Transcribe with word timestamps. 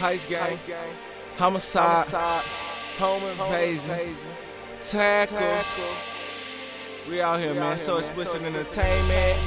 Heist 0.00 0.30
gang, 0.30 0.58
homicide, 1.36 2.06
home 2.98 3.22
invasions, 3.22 4.16
tackle. 4.80 5.58
We 7.06 7.20
out 7.20 7.38
here, 7.38 7.52
man. 7.52 7.76
So 7.76 7.98
explicit 7.98 8.40
entertainment. 8.40 9.38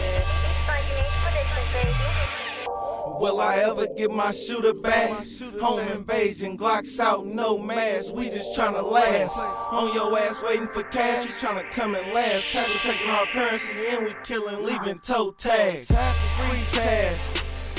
Will 3.19 3.41
I 3.41 3.63
ever 3.63 3.87
get 3.97 4.11
my 4.11 4.29
shooter 4.29 4.75
back? 4.75 5.25
Home 5.59 5.79
invasion, 5.87 6.55
Glocks 6.55 6.99
out, 6.99 7.25
no 7.25 7.57
mask. 7.57 8.13
We 8.13 8.29
just 8.29 8.55
tryna 8.55 8.83
last. 8.83 9.39
On 9.39 9.91
your 9.95 10.15
ass 10.19 10.43
waiting 10.43 10.67
for 10.67 10.83
cash, 10.83 11.25
you 11.25 11.31
tryna 11.31 11.71
come 11.71 11.95
and 11.95 12.13
last. 12.13 12.51
Tackle 12.51 12.75
taking 12.83 13.09
our 13.09 13.25
currency 13.25 13.73
and 13.89 14.05
we 14.05 14.13
killing, 14.23 14.63
leaving 14.63 14.99
toe 14.99 15.31
tags. 15.31 15.87
Free 15.87 16.79
tags. 16.79 17.27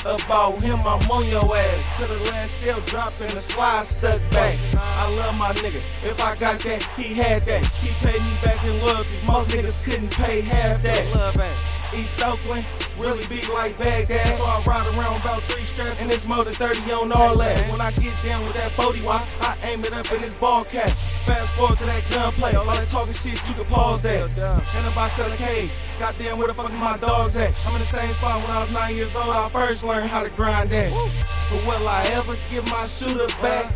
About 0.04 0.60
him, 0.60 0.80
I'm 0.80 1.00
on 1.10 1.26
your 1.28 1.56
ass. 1.56 1.98
To 1.98 2.06
the 2.06 2.30
last 2.30 2.62
shell 2.62 2.78
drop 2.82 3.14
and 3.20 3.30
the 3.30 3.40
slide 3.40 3.86
stuck 3.86 4.20
back. 4.30 4.54
I 4.76 5.16
love 5.16 5.38
my 5.38 5.52
nigga. 5.54 5.80
If 6.04 6.20
I 6.20 6.36
got 6.36 6.62
that, 6.64 6.82
he 6.96 7.14
had 7.14 7.46
that. 7.46 7.64
He 7.64 7.88
paid 8.06 8.20
me 8.20 8.34
back 8.44 8.62
in 8.66 8.78
loyalty. 8.82 9.16
Most 9.26 9.48
niggas 9.48 9.82
couldn't 9.82 10.10
pay 10.10 10.42
half 10.42 10.82
that. 10.82 11.73
East 11.92 12.22
Oakland, 12.22 12.64
really 12.98 13.26
be 13.26 13.44
like 13.52 13.76
Baghdad. 13.78 14.32
So 14.34 14.44
I 14.44 14.62
ride 14.66 14.86
around 14.96 15.20
about 15.20 15.42
three 15.42 15.64
straps 15.64 16.00
and 16.00 16.08
more 16.28 16.44
than 16.44 16.54
30 16.54 16.80
on 16.92 17.12
all 17.12 17.36
that. 17.38 17.68
When 17.70 17.80
I 17.80 17.90
get 17.92 18.14
down 18.24 18.40
with 18.42 18.54
that 18.54 18.70
40 18.72 19.02
watt, 19.02 19.26
I 19.40 19.56
aim 19.64 19.84
it 19.84 19.92
up 19.92 20.10
in 20.12 20.20
this 20.22 20.34
ball 20.34 20.64
cap. 20.64 20.88
Fast 20.88 21.56
forward 21.56 21.78
to 21.78 21.86
that 21.86 22.06
gunplay, 22.10 22.54
all 22.54 22.66
that 22.66 22.88
talking 22.88 23.14
shit, 23.14 23.40
you 23.48 23.54
can 23.54 23.64
pause 23.66 24.02
that. 24.02 24.22
In 24.22 24.86
a 24.86 24.94
box 24.94 25.18
out 25.20 25.26
of 25.26 25.38
the 25.38 25.44
cage, 25.44 25.70
goddamn, 25.98 26.38
where 26.38 26.48
the 26.48 26.54
fuck 26.54 26.70
is 26.70 26.78
my 26.78 26.96
dogs 26.98 27.36
at? 27.36 27.52
I'm 27.66 27.74
in 27.74 27.80
the 27.80 27.86
same 27.86 28.10
spot 28.10 28.40
when 28.42 28.56
I 28.56 28.60
was 28.60 28.72
nine 28.72 28.94
years 28.94 29.14
old, 29.16 29.34
I 29.34 29.48
first 29.50 29.84
learned 29.84 30.08
how 30.08 30.22
to 30.22 30.30
grind 30.30 30.70
that. 30.70 30.90
But 30.90 31.66
will 31.66 31.88
I 31.88 32.04
ever 32.14 32.36
get 32.50 32.64
my 32.70 32.86
shooter 32.86 33.26
back? 33.42 33.72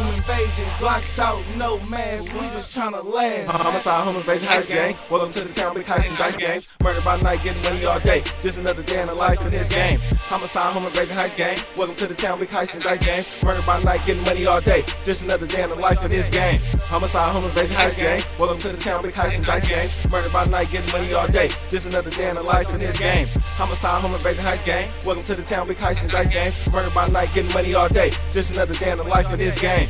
Home 0.00 0.14
invasion, 0.14 0.64
Glocks 0.80 1.18
out, 1.18 1.42
no 1.58 1.78
mask, 1.80 2.32
we 2.32 2.40
just 2.56 2.70
tryna 2.74 3.04
last. 3.04 3.48
Uh-huh, 3.50 3.64
homicide, 3.64 4.04
home 4.04 4.16
invasion, 4.16 4.48
heist 4.48 4.68
gang. 4.68 4.96
Welcome 5.10 5.30
to 5.32 5.42
the 5.42 5.52
town, 5.52 5.74
big 5.74 5.84
heist 5.84 6.08
and 6.08 6.16
dice 6.16 6.36
games. 6.38 6.68
Murder 6.82 7.02
by 7.02 7.20
night, 7.20 7.42
getting 7.42 7.62
money 7.62 7.84
all 7.84 8.00
day. 8.00 8.22
Just 8.40 8.56
another 8.56 8.82
day 8.82 9.02
in 9.02 9.08
the 9.08 9.14
life 9.14 9.42
in 9.42 9.50
this 9.50 9.68
game. 9.68 9.98
Homicide, 10.32 10.72
home 10.72 10.86
invasion, 10.86 11.14
heist 11.14 11.36
gang. 11.36 11.58
Welcome 11.76 11.96
to 11.96 12.06
the 12.06 12.14
town, 12.14 12.38
big 12.38 12.48
heist 12.48 12.72
and 12.72 12.82
dice 12.82 13.04
games. 13.04 13.44
Murder 13.44 13.60
by 13.66 13.82
night, 13.82 14.00
getting 14.06 14.24
money 14.24 14.46
all 14.46 14.62
day. 14.62 14.84
Just 15.04 15.22
another 15.22 15.46
day 15.46 15.64
in 15.64 15.68
the 15.68 15.76
life 15.76 16.02
in 16.02 16.10
this 16.10 16.30
game. 16.30 16.58
Homicide, 16.88 17.30
home 17.32 17.44
invasion, 17.44 17.76
heist 17.76 17.98
gang. 17.98 18.24
Welcome 18.38 18.58
to 18.58 18.68
the 18.70 18.78
town, 18.78 19.02
big 19.02 19.12
heist 19.12 19.36
and 19.36 19.44
dice 19.44 19.66
games. 19.68 20.10
Murder 20.10 20.30
by 20.32 20.46
night, 20.46 20.70
getting 20.70 20.90
money 20.92 21.12
all 21.12 21.28
day. 21.28 21.50
Just 21.68 21.84
another 21.84 22.10
day 22.10 22.30
in 22.30 22.36
the 22.36 22.42
life 22.42 22.72
in 22.72 22.80
this 22.80 22.96
game. 22.96 23.26
Homicide, 23.60 24.00
home 24.00 24.14
invasion, 24.14 24.44
heist 24.44 24.64
gang. 24.64 24.88
Welcome 25.04 25.24
to 25.24 25.34
the 25.34 25.42
town, 25.42 25.68
big 25.68 25.76
heist 25.76 26.00
and 26.00 26.10
dice 26.10 26.32
games. 26.32 26.72
Murder 26.72 26.88
by 26.94 27.06
night, 27.08 27.34
getting 27.34 27.52
money 27.52 27.74
all 27.74 27.88
day. 27.90 28.12
Just 28.32 28.54
another 28.54 28.72
day 28.72 28.92
in 28.92 28.96
the 28.96 29.04
life 29.04 29.30
in 29.30 29.38
this 29.38 29.60
game. 29.60 29.89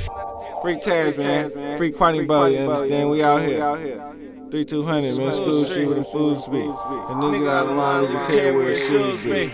Freak 0.63 0.81
Taz, 0.81 1.17
man. 1.17 1.77
Freak 1.79 1.97
Quanty 1.97 2.27
Boy, 2.27 2.49
you 2.49 2.59
understand? 2.59 3.11
We 3.11 3.23
out 3.23 3.43
here. 3.43 4.15
3200, 4.51 5.17
man. 5.17 5.33
School 5.33 5.65
street 5.65 5.87
with 5.87 5.99
the 5.99 6.05
food 6.05 6.39
speak. 6.39 6.65
The 6.65 7.15
nigga 7.15 7.49
out 7.49 7.67
of 7.67 7.77
line 7.77 8.03
with 8.03 8.13
his 8.13 8.27
head 8.29 8.55
where 8.55 8.69
his 8.69 8.89
shoes 8.89 9.23
be. 9.23 9.53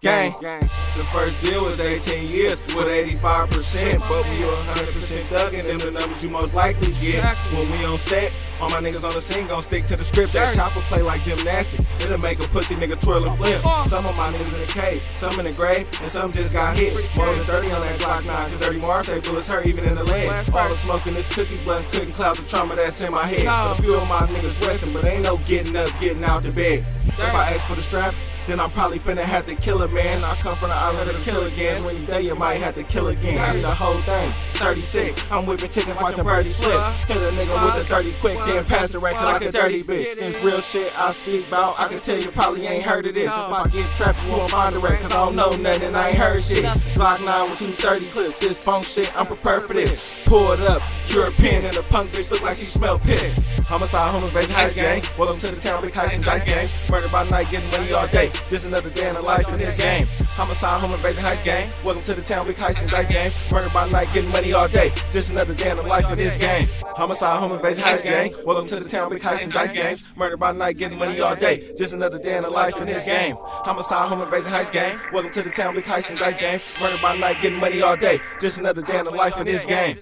Gang. 0.00 0.32
The 0.40 1.04
first 1.12 1.40
deal 1.42 1.64
was 1.64 1.78
18 1.78 2.28
years 2.28 2.60
with 2.74 2.88
85%, 2.88 4.00
but 4.08 4.24
we 4.30 4.44
100% 4.44 5.22
thuggin'. 5.28 5.64
Them 5.66 5.78
the 5.78 5.90
numbers 5.90 6.24
you 6.24 6.30
most 6.30 6.54
likely 6.54 6.92
get 7.00 7.22
when 7.52 7.70
we 7.70 7.84
on 7.84 7.98
set. 7.98 8.32
All 8.60 8.70
my 8.70 8.80
niggas 8.80 9.04
on 9.04 9.14
the 9.14 9.20
scene 9.20 9.46
gon' 9.46 9.62
stick 9.62 9.86
to 9.86 9.96
the 9.96 10.04
script. 10.04 10.32
That 10.32 10.54
chopper 10.54 10.80
play 10.80 11.02
like 11.02 11.22
gymnastics. 11.22 11.86
It'll 12.00 12.18
make 12.18 12.40
a 12.40 12.48
pussy 12.48 12.76
nigga 12.76 13.00
twirl 13.00 13.28
and 13.28 13.36
flip. 13.38 13.58
Some 13.88 14.04
of 14.06 14.16
my 14.16 14.28
niggas 14.28 14.54
in 14.54 14.60
the 14.60 14.72
cage, 14.72 15.02
some 15.16 15.38
in 15.38 15.44
the 15.44 15.52
grave, 15.52 15.86
and 16.00 16.08
some 16.08 16.32
just 16.32 16.52
got 16.52 16.76
hit. 16.76 16.92
More 17.16 17.26
than 17.26 17.44
30 17.44 17.72
on 17.72 17.80
that 17.82 17.98
Glock 18.00 18.24
9, 18.26 18.50
cause 18.50 18.60
dirty 18.60 18.78
Mars 18.78 19.06
say 19.06 19.20
bullets 19.20 19.48
hurt 19.48 19.66
even 19.66 19.84
in 19.88 19.94
the 19.94 20.04
leg. 20.04 20.28
All 20.54 20.68
the 20.68 20.74
smoke 20.76 21.06
in 21.06 21.14
this 21.14 21.28
cookie 21.28 21.58
blunt 21.64 21.86
couldn't 21.92 22.12
cloud 22.12 22.36
the 22.36 22.42
trauma 22.48 22.74
that's 22.74 23.00
in 23.02 23.12
my 23.12 23.26
head. 23.26 23.46
A 23.46 23.82
few 23.82 23.94
of 23.94 24.08
my 24.08 24.20
niggas 24.28 24.66
resting, 24.66 24.92
but 24.94 25.04
ain't 25.04 25.22
no 25.24 25.36
getting 25.38 25.76
up, 25.76 25.90
getting 26.00 26.24
out 26.24 26.42
the 26.42 26.52
bed. 26.52 26.80
If 26.80 27.34
I 27.34 27.52
ask 27.54 27.68
for 27.68 27.74
the 27.74 27.82
strap, 27.82 28.14
then 28.50 28.58
I'm 28.58 28.70
probably 28.70 28.98
finna 28.98 29.22
have 29.22 29.46
to 29.46 29.54
kill 29.54 29.82
a 29.82 29.88
man. 29.88 30.24
I 30.24 30.34
come 30.42 30.56
from 30.56 30.70
the 30.70 30.74
island 30.74 31.08
of 31.08 31.24
kill 31.24 31.46
again. 31.46 31.84
When 31.84 32.00
you 32.00 32.06
day, 32.06 32.22
you 32.22 32.34
might 32.34 32.56
have 32.56 32.74
to 32.74 32.82
kill 32.82 33.06
again. 33.06 33.38
I 33.38 33.56
the 33.60 33.70
whole 33.70 33.94
thing. 33.94 34.30
36, 34.58 35.30
I'm 35.30 35.46
whipping 35.46 35.70
chickens, 35.70 36.00
watching 36.00 36.24
birdies 36.24 36.56
slip. 36.56 36.72
Hit 37.06 37.16
a 37.16 37.30
nigga 37.36 37.64
with 37.64 37.82
a 37.82 37.86
30 37.86 38.12
quick, 38.20 38.38
then 38.46 38.64
pass 38.64 38.90
the 38.90 38.98
ratchet 38.98 39.22
like 39.22 39.42
a 39.42 39.52
dirty 39.52 39.84
bitch. 39.84 40.18
This 40.18 40.44
real 40.44 40.60
shit 40.60 40.92
I 40.98 41.12
speak 41.12 41.46
about, 41.46 41.78
I 41.78 41.86
can 41.86 42.00
tell 42.00 42.18
you 42.18 42.30
probably 42.32 42.66
ain't 42.66 42.84
heard 42.84 43.06
of 43.06 43.14
this. 43.14 43.26
If 43.26 43.38
I 43.38 43.68
get 43.68 43.86
trapped, 43.96 44.18
you 44.26 44.32
won't 44.32 44.52
wreck, 44.82 45.00
cause 45.00 45.12
I 45.12 45.24
don't 45.24 45.36
know 45.36 45.56
nothing 45.56 45.84
and 45.84 45.96
I 45.96 46.08
ain't 46.08 46.18
heard 46.18 46.42
shit. 46.42 46.64
Block 46.94 47.20
9 47.24 47.50
with 47.50 47.58
230 47.60 48.06
clips, 48.06 48.40
this 48.40 48.58
funk 48.58 48.86
shit, 48.86 49.16
I'm 49.18 49.26
prepared 49.26 49.62
for 49.64 49.74
this. 49.74 50.26
Pull 50.26 50.52
it 50.52 50.60
up, 50.62 50.82
European 51.12 51.64
and 51.64 51.76
a 51.76 51.82
punk 51.84 52.12
bitch 52.12 52.30
look 52.30 52.42
like 52.42 52.56
she 52.56 52.66
smell 52.66 52.98
piss. 52.98 53.66
Homicide, 53.68 54.10
home 54.10 54.22
invasion, 54.22 54.50
heist 54.50 54.76
gang. 54.76 55.02
Welcome 55.18 55.38
to 55.38 55.48
the 55.48 55.60
town, 55.60 55.82
big 55.82 55.92
heist 55.92 56.14
and 56.14 56.24
dice 56.24 56.44
game. 56.44 56.68
Murder 56.90 57.08
by 57.10 57.28
night, 57.28 57.50
getting 57.50 57.70
money 57.70 57.92
all 57.92 58.06
day. 58.08 58.30
Just 58.48 58.64
another 58.64 58.90
day 58.90 59.08
in 59.08 59.14
the 59.14 59.22
life 59.22 59.48
in 59.48 59.58
this 59.58 59.76
game. 59.76 60.06
Homicide, 60.36 60.80
home 60.80 60.92
invasion, 60.92 61.22
heist 61.22 61.44
gang. 61.44 61.70
Welcome 61.84 62.04
to 62.04 62.14
the 62.14 62.22
town, 62.22 62.46
big 62.46 62.56
heist 62.56 62.80
and 62.80 62.90
dice 62.90 63.08
game. 63.08 63.30
Murder 63.52 63.68
by 63.72 63.90
night, 63.90 64.12
getting 64.12 64.30
money 64.30 64.52
all 64.52 64.68
day. 64.68 64.92
Just 65.10 65.30
another 65.30 65.54
day 65.54 65.70
in 65.70 65.76
the 65.76 65.82
life 65.82 66.08
in 66.10 66.16
this 66.16 66.36
game. 66.36 66.66
Homicide, 66.96 67.40
home 67.40 67.52
invasion, 67.52 67.82
heist 67.82 68.04
gang. 68.04 68.32
Welcome 68.44 68.66
to 68.68 68.76
the 68.76 68.88
town, 68.88 69.10
big 69.10 69.20
heist 69.20 69.42
and 69.42 69.52
dice 69.52 69.72
games. 69.72 70.04
Murder 70.16 70.36
by 70.36 70.52
night, 70.52 70.78
getting 70.78 70.98
money 70.98 71.20
all 71.20 71.34
day. 71.34 71.74
Just 71.76 71.92
another 71.92 72.18
day 72.18 72.36
in 72.36 72.44
the 72.44 72.50
life 72.50 72.76
in 72.76 72.86
this 72.86 73.04
game. 73.04 73.36
Homicide, 73.40 74.08
home 74.08 74.20
invasion, 74.20 74.50
heist 74.50 74.72
gang. 74.72 74.98
Welcome 75.12 75.32
to 75.32 75.42
the 75.42 75.50
town, 75.50 75.74
big 75.74 75.84
heist 75.84 76.10
and 76.10 76.18
dice 76.18 76.38
games. 76.38 76.72
Murder 76.80 76.98
by 77.02 77.16
night, 77.16 77.40
getting 77.40 77.58
money 77.58 77.82
all 77.82 77.96
day. 77.96 78.20
Just 78.40 78.58
another 78.58 78.82
day 78.82 78.98
in 78.98 79.06
the 79.06 79.10
life 79.10 79.38
in 79.38 79.46
this 79.46 79.64
game. 79.64 79.96